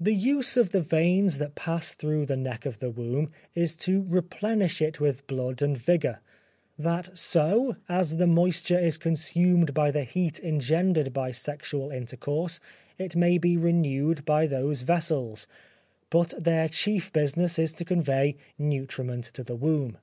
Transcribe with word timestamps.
The 0.00 0.14
use 0.14 0.56
of 0.56 0.70
the 0.70 0.80
veins 0.80 1.36
that 1.36 1.54
pass 1.54 1.92
through 1.92 2.24
the 2.24 2.38
neck 2.38 2.64
of 2.64 2.78
the 2.78 2.88
womb, 2.88 3.30
is 3.54 3.76
to 3.84 4.02
replenish 4.08 4.80
it 4.80 4.98
with 4.98 5.26
blood 5.26 5.60
and 5.60 5.76
vigour, 5.76 6.20
that 6.78 7.18
so, 7.18 7.76
as 7.86 8.16
the 8.16 8.26
moisture 8.26 8.78
is 8.78 8.96
consumed 8.96 9.74
by 9.74 9.90
the 9.90 10.04
heat 10.04 10.40
engendered 10.40 11.12
by 11.12 11.32
sexual 11.32 11.90
intercourse, 11.90 12.60
it 12.96 13.14
may 13.14 13.36
be 13.36 13.58
renewed 13.58 14.24
by 14.24 14.46
those 14.46 14.80
vessels; 14.80 15.46
but 16.08 16.32
their 16.42 16.70
chief 16.70 17.12
business 17.12 17.58
is 17.58 17.74
to 17.74 17.84
convey 17.84 18.36
nutriment 18.58 19.24
to 19.34 19.44
the 19.44 19.54
womb. 19.56 19.98